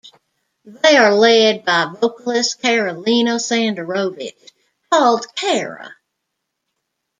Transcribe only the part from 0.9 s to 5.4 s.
are led by vocalist Keralino Sandorovich, called